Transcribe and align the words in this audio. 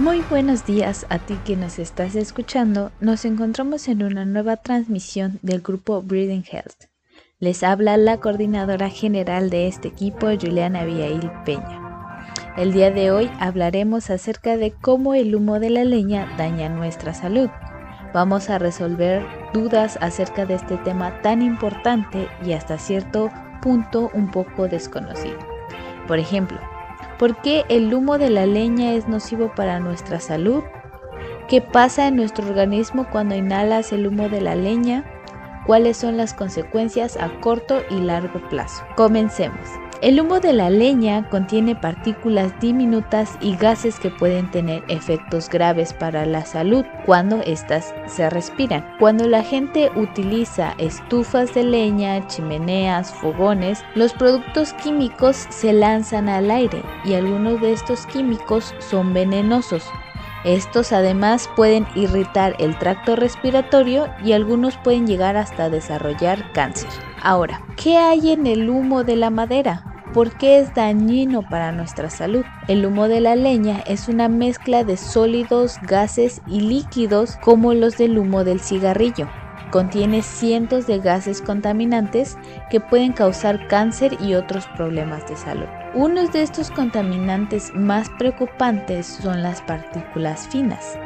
Muy 0.00 0.22
buenos 0.22 0.66
días 0.66 1.06
a 1.08 1.20
ti 1.20 1.38
que 1.44 1.54
nos 1.54 1.78
estás 1.78 2.16
escuchando. 2.16 2.90
Nos 2.98 3.24
encontramos 3.24 3.86
en 3.86 4.02
una 4.02 4.24
nueva 4.24 4.56
transmisión 4.56 5.38
del 5.42 5.60
grupo 5.60 6.02
Breathing 6.02 6.44
Health. 6.50 6.86
Les 7.38 7.62
habla 7.62 7.96
la 7.96 8.18
coordinadora 8.18 8.90
general 8.90 9.50
de 9.50 9.68
este 9.68 9.86
equipo, 9.86 10.26
Juliana 10.26 10.80
Abigail 10.80 11.30
Peña. 11.44 12.24
El 12.56 12.72
día 12.72 12.90
de 12.90 13.12
hoy 13.12 13.30
hablaremos 13.38 14.10
acerca 14.10 14.56
de 14.56 14.72
cómo 14.72 15.14
el 15.14 15.32
humo 15.32 15.60
de 15.60 15.70
la 15.70 15.84
leña 15.84 16.28
daña 16.36 16.68
nuestra 16.68 17.14
salud. 17.14 17.48
Vamos 18.12 18.50
a 18.50 18.58
resolver 18.58 19.24
dudas 19.52 19.96
acerca 20.00 20.44
de 20.44 20.54
este 20.54 20.76
tema 20.78 21.22
tan 21.22 21.40
importante 21.40 22.26
y 22.44 22.54
hasta 22.54 22.78
cierto 22.78 23.30
punto 23.62 24.10
un 24.12 24.32
poco 24.32 24.66
desconocido. 24.66 25.38
Por 26.08 26.18
ejemplo, 26.18 26.58
¿Por 27.18 27.40
qué 27.42 27.64
el 27.68 27.92
humo 27.94 28.18
de 28.18 28.30
la 28.30 28.46
leña 28.46 28.92
es 28.92 29.08
nocivo 29.08 29.52
para 29.54 29.80
nuestra 29.80 30.20
salud? 30.20 30.64
¿Qué 31.48 31.60
pasa 31.60 32.08
en 32.08 32.16
nuestro 32.16 32.46
organismo 32.46 33.06
cuando 33.10 33.34
inhalas 33.34 33.92
el 33.92 34.06
humo 34.06 34.28
de 34.28 34.40
la 34.40 34.56
leña? 34.56 35.04
¿Cuáles 35.66 35.96
son 35.96 36.16
las 36.16 36.34
consecuencias 36.34 37.16
a 37.16 37.40
corto 37.40 37.82
y 37.90 38.00
largo 38.00 38.40
plazo? 38.48 38.84
Comencemos. 38.96 39.83
El 40.02 40.20
humo 40.20 40.40
de 40.40 40.52
la 40.52 40.70
leña 40.70 41.28
contiene 41.30 41.74
partículas 41.76 42.52
diminutas 42.60 43.38
y 43.40 43.56
gases 43.56 43.98
que 43.98 44.10
pueden 44.10 44.50
tener 44.50 44.84
efectos 44.88 45.48
graves 45.48 45.94
para 45.94 46.26
la 46.26 46.44
salud 46.44 46.84
cuando 47.06 47.40
éstas 47.42 47.94
se 48.06 48.28
respiran. 48.28 48.86
Cuando 48.98 49.26
la 49.26 49.42
gente 49.42 49.90
utiliza 49.96 50.74
estufas 50.78 51.54
de 51.54 51.64
leña, 51.64 52.26
chimeneas, 52.26 53.14
fogones, 53.14 53.82
los 53.94 54.12
productos 54.12 54.74
químicos 54.74 55.46
se 55.48 55.72
lanzan 55.72 56.28
al 56.28 56.50
aire 56.50 56.82
y 57.04 57.14
algunos 57.14 57.60
de 57.60 57.72
estos 57.72 58.04
químicos 58.06 58.74
son 58.80 59.14
venenosos. 59.14 59.84
Estos 60.44 60.92
además 60.92 61.48
pueden 61.56 61.86
irritar 61.94 62.54
el 62.58 62.78
tracto 62.78 63.16
respiratorio 63.16 64.08
y 64.22 64.32
algunos 64.32 64.76
pueden 64.76 65.06
llegar 65.06 65.38
hasta 65.38 65.70
desarrollar 65.70 66.52
cáncer. 66.52 66.90
Ahora, 67.22 67.62
¿qué 67.82 67.96
hay 67.96 68.32
en 68.32 68.46
el 68.46 68.68
humo 68.68 69.04
de 69.04 69.16
la 69.16 69.30
madera? 69.30 69.93
¿Por 70.14 70.30
qué 70.36 70.60
es 70.60 70.72
dañino 70.72 71.42
para 71.42 71.72
nuestra 71.72 72.08
salud? 72.08 72.44
El 72.68 72.86
humo 72.86 73.08
de 73.08 73.18
la 73.18 73.34
leña 73.34 73.80
es 73.84 74.06
una 74.06 74.28
mezcla 74.28 74.84
de 74.84 74.96
sólidos, 74.96 75.80
gases 75.82 76.40
y 76.46 76.60
líquidos 76.60 77.36
como 77.38 77.74
los 77.74 77.98
del 77.98 78.16
humo 78.16 78.44
del 78.44 78.60
cigarrillo. 78.60 79.28
Contiene 79.72 80.22
cientos 80.22 80.86
de 80.86 81.00
gases 81.00 81.42
contaminantes 81.42 82.38
que 82.70 82.78
pueden 82.78 83.12
causar 83.12 83.66
cáncer 83.66 84.16
y 84.20 84.34
otros 84.34 84.68
problemas 84.76 85.26
de 85.26 85.34
salud. 85.34 85.66
Unos 85.94 86.32
de 86.32 86.42
estos 86.42 86.70
contaminantes 86.70 87.72
más 87.74 88.08
preocupantes 88.10 89.06
son 89.06 89.42
las 89.42 89.62
partículas 89.62 90.46
finas. 90.46 90.96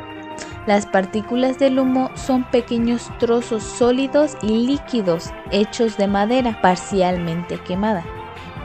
Las 0.66 0.84
partículas 0.84 1.58
del 1.58 1.78
humo 1.78 2.10
son 2.14 2.44
pequeños 2.50 3.10
trozos 3.18 3.62
sólidos 3.62 4.36
y 4.42 4.66
líquidos 4.66 5.30
hechos 5.50 5.96
de 5.96 6.08
madera 6.08 6.60
parcialmente 6.60 7.56
quemada. 7.56 8.04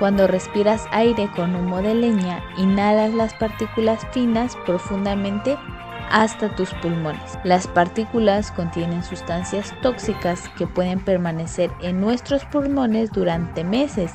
Cuando 0.04 0.28
respiras 0.28 0.86
aire 0.92 1.30
con 1.34 1.56
humo 1.56 1.82
de 1.82 1.96
leña, 1.96 2.44
inhalas 2.58 3.14
las 3.14 3.34
partículas 3.36 4.06
finas 4.12 4.58
profundamente 4.66 5.58
hasta 6.12 6.53
tus 6.53 6.74
pulmones. 6.74 7.40
Las 7.46 7.68
partículas 7.68 8.52
contienen 8.52 9.02
sustancias 9.02 9.74
tóxicas 9.81 10.50
que 10.58 10.68
pueden 10.68 11.00
permanecer 11.00 11.72
en 11.80 12.02
nuestros 12.02 12.44
pulmones 12.44 13.13
durante 13.13 13.63
meses 13.63 14.12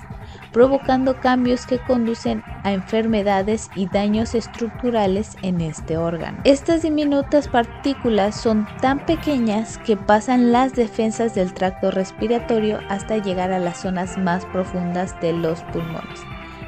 provocando 0.52 1.20
cambios 1.20 1.66
que 1.66 1.78
conducen 1.78 2.42
a 2.64 2.72
enfermedades 2.72 3.70
y 3.74 3.86
daños 3.86 4.34
estructurales 4.34 5.36
en 5.42 5.60
este 5.60 5.96
órgano. 5.96 6.38
Estas 6.44 6.82
diminutas 6.82 7.48
partículas 7.48 8.34
son 8.34 8.66
tan 8.80 9.00
pequeñas 9.00 9.78
que 9.78 9.96
pasan 9.96 10.52
las 10.52 10.74
defensas 10.74 11.34
del 11.34 11.52
tracto 11.54 11.90
respiratorio 11.90 12.80
hasta 12.88 13.18
llegar 13.18 13.52
a 13.52 13.58
las 13.58 13.78
zonas 13.78 14.18
más 14.18 14.44
profundas 14.46 15.18
de 15.20 15.32
los 15.32 15.62
pulmones, 15.64 16.20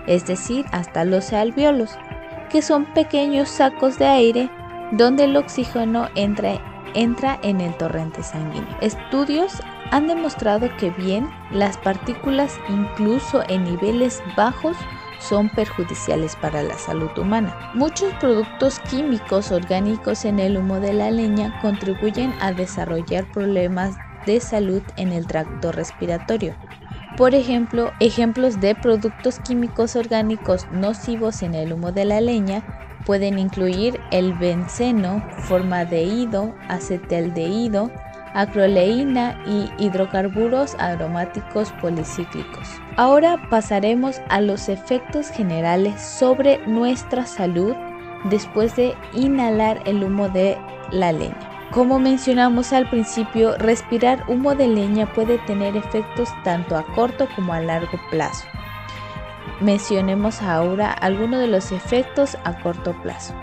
es 0.07 0.27
decir, 0.27 0.65
hasta 0.73 1.05
los 1.05 1.33
alveolos, 1.33 1.99
que 2.51 2.63
son 2.63 2.85
pequeños 2.95 3.49
sacos 3.49 3.99
de 3.99 4.07
aire 4.07 4.51
donde 4.93 5.25
el 5.25 5.37
oxígeno 5.37 6.09
entra, 6.17 6.61
entra 6.95 7.39
en 7.43 7.61
el 7.61 7.77
torrente 7.77 8.23
sanguíneo. 8.23 8.77
Estudios 8.81 9.53
han 9.91 10.07
demostrado 10.07 10.69
que 10.77 10.91
bien 10.91 11.29
las 11.51 11.77
partículas 11.79 12.61
incluso 12.69 13.43
en 13.49 13.65
niveles 13.65 14.23
bajos 14.37 14.77
son 15.19 15.49
perjudiciales 15.49 16.37
para 16.37 16.63
la 16.63 16.79
salud 16.79 17.11
humana. 17.19 17.71
Muchos 17.75 18.15
productos 18.15 18.79
químicos 18.81 19.51
orgánicos 19.53 20.25
en 20.25 20.39
el 20.39 20.57
humo 20.57 20.81
de 20.81 20.93
la 20.93 21.11
leña 21.11 21.59
contribuyen 21.61 22.33
a 22.41 22.53
desarrollar 22.53 23.27
problemas 23.27 23.99
de 24.27 24.41
salud 24.41 24.83
en 24.97 25.13
el 25.13 25.27
tracto 25.27 25.73
respiratorio. 25.73 26.55
Por 27.17 27.35
ejemplo, 27.35 27.93
ejemplos 28.01 28.61
de 28.61 28.75
productos 28.75 29.41
químicos 29.41 29.97
orgánicos 29.97 30.69
nocivos 30.71 31.43
en 31.43 31.55
el 31.55 31.73
humo 31.73 31.93
de 31.93 32.05
la 32.05 32.21
leña 32.21 32.65
pueden 33.11 33.41
incluir 33.41 34.01
el 34.13 34.35
benceno, 34.35 35.21
formaldehído, 35.41 36.55
acetaldehído, 36.69 37.91
acroleína 38.35 39.37
y 39.45 39.69
hidrocarburos 39.85 40.77
aromáticos 40.79 41.73
policíclicos. 41.81 42.69
Ahora 42.97 43.49
pasaremos 43.51 44.21
a 44.29 44.41
los 44.41 44.69
efectos 44.69 45.29
generales 45.29 46.01
sobre 46.01 46.65
nuestra 46.69 47.27
salud 47.27 47.75
después 48.27 48.77
de 48.77 48.95
inhalar 49.13 49.83
el 49.87 50.05
humo 50.05 50.29
de 50.29 50.57
la 50.93 51.11
leña. 51.11 51.67
Como 51.73 51.99
mencionamos 51.99 52.73
al 52.73 52.89
principio, 52.91 53.59
respirar 53.59 54.23
humo 54.29 54.55
de 54.55 54.69
leña 54.69 55.13
puede 55.13 55.39
tener 55.49 55.77
efectos 55.77 56.29
tanto 56.45 56.77
a 56.77 56.87
corto 56.95 57.27
como 57.35 57.55
a 57.55 57.61
largo 57.61 57.99
plazo. 58.13 58.47
Mencionemos 59.61 60.41
ahora 60.41 60.91
algunos 60.91 61.39
de 61.39 61.47
los 61.47 61.71
efectos 61.71 62.39
a 62.45 62.59
corto 62.61 62.95
plazo. 63.03 63.35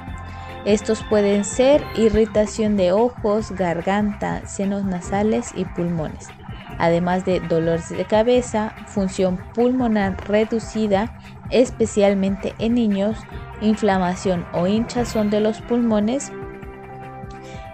Estos 0.66 1.04
pueden 1.04 1.46
ser 1.46 1.84
irritación 1.96 2.76
de 2.76 2.92
ojos, 2.92 3.52
garganta, 3.52 4.42
senos 4.46 4.84
nasales 4.84 5.52
y 5.54 5.66
pulmones, 5.66 6.32
además 6.80 7.24
de 7.24 7.40
dolores 7.40 7.90
de 7.90 8.06
cabeza, 8.06 8.74
función 8.88 9.38
pulmonar 9.54 10.18
reducida, 10.28 11.14
especialmente 11.50 12.56
en 12.58 12.74
niños, 12.74 13.28
inflamación 13.62 14.48
o 14.52 14.68
hinchazón 14.68 15.30
de 15.30 15.40
los 15.40 15.62
pulmones, 15.62 16.32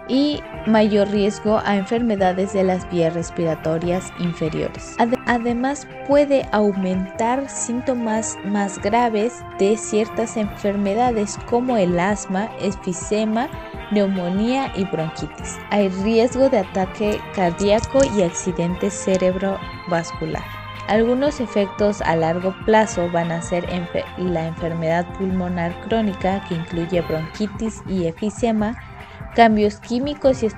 y 0.08 0.40
mayor 0.66 1.08
riesgo 1.08 1.60
a 1.64 1.76
enfermedades 1.76 2.52
de 2.52 2.64
las 2.64 2.88
vías 2.90 3.14
respiratorias 3.14 4.12
inferiores. 4.18 4.96
Además 5.26 5.86
puede 6.06 6.46
aumentar 6.52 7.48
síntomas 7.48 8.36
más 8.44 8.78
graves 8.80 9.42
de 9.58 9.76
ciertas 9.76 10.36
enfermedades 10.36 11.38
como 11.48 11.76
el 11.76 11.98
asma, 11.98 12.50
efisema, 12.60 13.48
neumonía 13.90 14.72
y 14.76 14.84
bronquitis. 14.84 15.58
Hay 15.70 15.88
riesgo 15.88 16.48
de 16.48 16.58
ataque 16.58 17.20
cardíaco 17.34 18.00
y 18.16 18.22
accidente 18.22 18.90
cerebrovascular. 18.90 20.44
Algunos 20.86 21.40
efectos 21.40 22.02
a 22.02 22.14
largo 22.14 22.54
plazo 22.66 23.10
van 23.10 23.32
a 23.32 23.40
ser 23.40 23.66
la 24.18 24.46
enfermedad 24.46 25.06
pulmonar 25.14 25.74
crónica 25.88 26.44
que 26.46 26.56
incluye 26.56 27.00
bronquitis 27.00 27.82
y 27.88 28.06
efisema, 28.06 28.76
cambios 29.34 29.80
químicos 29.80 30.42
y 30.42 30.50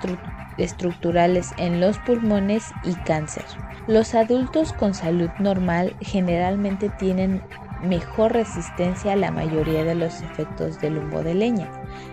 estructurales 0.58 1.54
en 1.56 1.80
los 1.80 1.98
pulmones 1.98 2.74
y 2.82 2.94
cáncer. 2.94 3.44
Los 3.86 4.14
adultos 4.14 4.72
con 4.72 4.94
salud 4.94 5.30
normal 5.38 5.96
generalmente 6.00 6.90
tienen 6.90 7.42
mejor 7.80 8.32
resistencia 8.32 9.12
a 9.12 9.16
la 9.16 9.30
mayoría 9.30 9.84
de 9.84 9.94
los 9.94 10.22
efectos 10.22 10.80
del 10.80 10.98
humo 10.98 11.22
de 11.22 11.34
leña. 11.34 11.70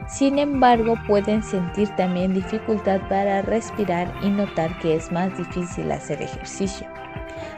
Sin 0.07 0.39
embargo, 0.39 0.95
pueden 1.07 1.43
sentir 1.43 1.89
también 1.95 2.33
dificultad 2.33 3.01
para 3.09 3.41
respirar 3.41 4.13
y 4.21 4.29
notar 4.29 4.77
que 4.79 4.95
es 4.95 5.11
más 5.11 5.35
difícil 5.37 5.91
hacer 5.91 6.21
ejercicio. 6.21 6.87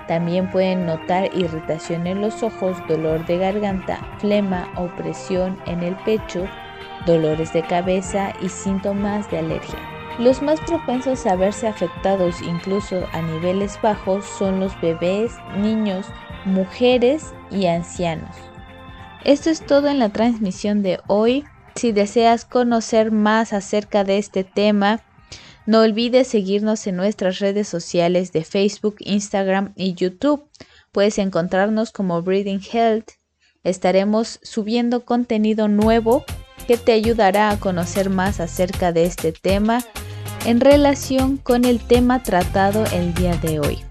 También 0.08 0.50
pueden 0.50 0.86
notar 0.86 1.30
irritación 1.36 2.08
en 2.08 2.22
los 2.22 2.44
ojos, 2.44 2.78
dolor 2.88 3.26
de 3.26 3.40
garganta, 3.40 4.00
flema, 4.20 4.72
opresión 4.78 5.60
en 5.66 5.84
el 5.84 5.96
pecho, 5.98 6.48
dolores 7.06 7.54
de 7.54 7.62
cabeza 7.64 8.34
y 8.42 8.50
síntomas 8.50 9.30
de 9.32 9.40
alergia. 9.40 9.80
Los 10.18 10.42
más 10.42 10.62
propensos 10.62 11.26
a 11.26 11.36
verse 11.36 11.68
afectados 11.68 12.42
incluso 12.42 13.06
a 13.12 13.22
niveles 13.22 13.78
bajos 13.82 14.26
son 14.26 14.62
los 14.62 14.80
bebés, 14.80 15.34
niños, 15.58 16.08
mujeres 16.46 17.34
y 17.52 17.66
ancianos. 17.66 18.36
Esto 19.26 19.50
es 19.50 19.66
todo 19.66 19.90
en 19.90 20.00
la 20.00 20.10
transmisión 20.10 20.84
de 20.84 21.00
hoy. 21.08 21.44
Si 21.76 21.92
deseas 21.92 22.46
conocer 22.46 23.12
más 23.12 23.52
acerca 23.52 24.06
de 24.06 24.18
este 24.18 24.46
tema, 24.46 25.02
no 25.66 25.82
olvides 25.82 26.28
seguirnos 26.28 26.86
en 26.88 26.96
nuestras 26.96 27.40
redes 27.40 27.68
sociales 27.68 28.32
de 28.32 28.44
Facebook, 28.44 28.96
Instagram 29.00 29.74
y 29.76 29.96
YouTube. 29.96 30.48
Puedes 30.92 31.18
encontrarnos 31.18 31.92
como 31.92 32.22
Breathing 32.22 32.62
Health. 32.72 33.10
Estaremos 33.64 34.40
subiendo 34.44 35.04
contenido 35.04 35.68
nuevo 35.68 36.24
que 36.66 36.78
te 36.78 36.92
ayudará 36.92 37.50
a 37.50 37.60
conocer 37.60 38.10
más 38.10 38.40
acerca 38.40 38.92
de 38.92 39.06
este 39.06 39.32
tema 39.32 39.84
en 40.46 40.60
relación 40.60 41.38
con 41.38 41.66
el 41.66 41.80
tema 41.80 42.24
tratado 42.24 42.84
el 42.92 43.14
día 43.14 43.36
de 43.38 43.60
hoy. 43.60 43.84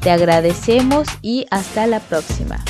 Te 0.00 0.10
agradecemos 0.10 1.08
y 1.22 1.46
hasta 1.50 1.86
la 1.86 2.00
próxima. 2.00 2.64